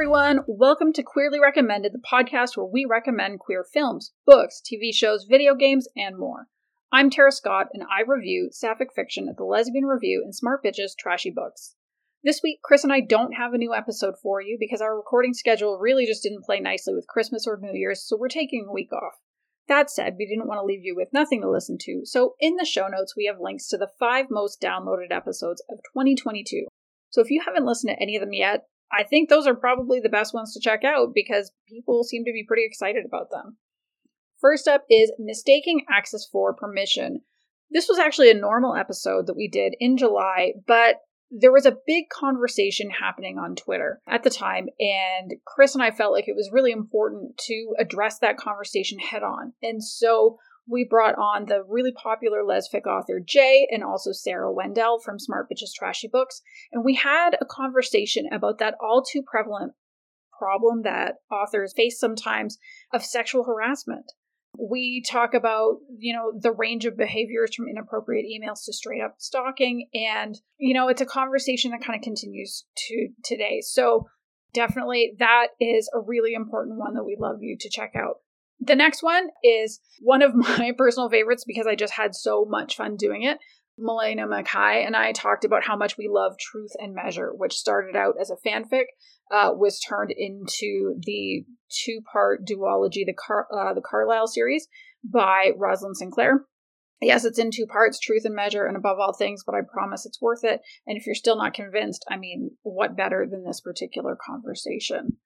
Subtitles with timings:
[0.00, 5.26] everyone, welcome to Queerly Recommended, the podcast where we recommend queer films, books, TV shows,
[5.28, 6.46] video games, and more.
[6.90, 10.96] I'm Tara Scott, and I review sapphic fiction at the Lesbian Review and Smart Bitches
[10.98, 11.74] Trashy Books.
[12.24, 15.34] This week, Chris and I don't have a new episode for you because our recording
[15.34, 18.72] schedule really just didn't play nicely with Christmas or New Year's, so we're taking a
[18.72, 19.18] week off.
[19.68, 22.56] That said, we didn't want to leave you with nothing to listen to, so in
[22.56, 26.68] the show notes we have links to the five most downloaded episodes of 2022.
[27.10, 30.00] So if you haven't listened to any of them yet, I think those are probably
[30.00, 33.56] the best ones to check out because people seem to be pretty excited about them.
[34.40, 37.20] First up is Mistaking Access for Permission.
[37.70, 40.96] This was actually a normal episode that we did in July, but
[41.30, 45.92] there was a big conversation happening on Twitter at the time, and Chris and I
[45.92, 49.52] felt like it was really important to address that conversation head on.
[49.62, 50.38] And so
[50.70, 55.48] we brought on the really popular lesfic author Jae and also Sarah Wendell from Smart
[55.50, 59.72] Bitches Trashy Books, and we had a conversation about that all too prevalent
[60.38, 62.58] problem that authors face sometimes
[62.92, 64.06] of sexual harassment.
[64.58, 69.16] We talk about, you know, the range of behaviors from inappropriate emails to straight up
[69.18, 69.88] stalking.
[69.94, 73.60] And, you know, it's a conversation that kind of continues to today.
[73.60, 74.08] So
[74.52, 78.16] definitely that is a really important one that we'd love you to check out.
[78.60, 82.76] The next one is one of my personal favorites because I just had so much
[82.76, 83.38] fun doing it.
[83.78, 87.96] Melena Mackay and I talked about how much we love Truth and Measure, which started
[87.96, 88.84] out as a fanfic,
[89.30, 94.68] uh, was turned into the two-part duology, the Car- uh, the Carlisle series
[95.02, 96.44] by Roslyn Sinclair.
[97.00, 100.04] Yes, it's in two parts, Truth and Measure, and above all things, but I promise
[100.04, 100.60] it's worth it.
[100.86, 105.16] And if you're still not convinced, I mean, what better than this particular conversation?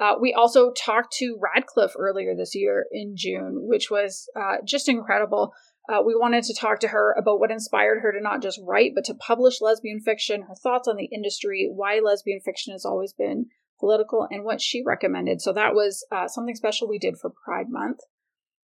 [0.00, 4.88] Uh, we also talked to Radclyffe earlier this year in June, which was uh, just
[4.88, 5.52] incredible.
[5.90, 8.92] Uh, we wanted to talk to her about what inspired her to not just write,
[8.94, 13.12] but to publish lesbian fiction, her thoughts on the industry, why lesbian fiction has always
[13.12, 13.46] been
[13.78, 15.42] political, and what she recommended.
[15.42, 17.98] So that was uh, something special we did for Pride Month.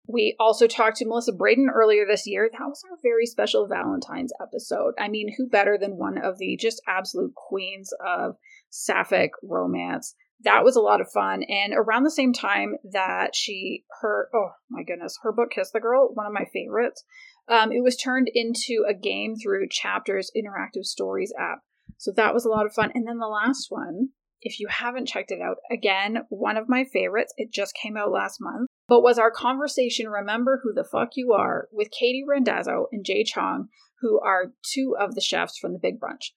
[0.08, 2.48] We also talked to Melissa Brayden earlier this year.
[2.50, 4.94] That was our very special Valentine's episode.
[4.98, 8.36] I mean, who better than one of the just absolute queens of
[8.70, 10.14] sapphic romance?
[10.44, 11.42] That was a lot of fun.
[11.42, 15.80] And around the same time that she, her, oh my goodness, her book Kiss the
[15.80, 17.04] Girl, one of my favorites,
[17.48, 21.60] um, it was turned into a game through Chapters Interactive Stories app.
[21.96, 22.92] So that was a lot of fun.
[22.94, 24.08] And then the last one,
[24.42, 28.12] if you haven't checked it out, again, one of my favorites, it just came out
[28.12, 32.86] last month, but was our conversation Remember Who the Fuck You Are with Katie Randazzo
[32.92, 33.68] and Jay Chong,
[34.00, 36.32] who are two of the chefs from the Big Brunch.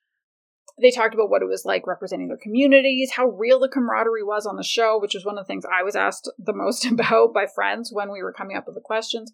[0.82, 4.46] They talked about what it was like representing their communities, how real the camaraderie was
[4.46, 7.34] on the show, which was one of the things I was asked the most about
[7.34, 9.32] by friends when we were coming up with the questions.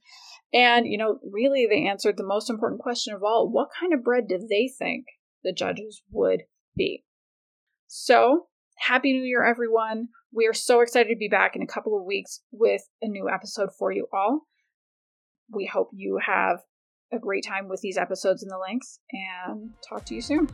[0.54, 4.04] And, you know, really they answered the most important question of all what kind of
[4.04, 5.06] bread did they think
[5.44, 6.44] the judges would
[6.76, 7.04] be?
[7.88, 10.10] So, Happy New Year, everyone.
[10.34, 13.30] We are so excited to be back in a couple of weeks with a new
[13.30, 14.42] episode for you all.
[15.50, 16.60] We hope you have
[17.12, 20.50] a great time with these episodes and the links, and talk to you soon.